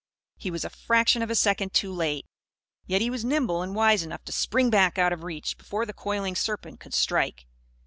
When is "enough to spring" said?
4.01-4.71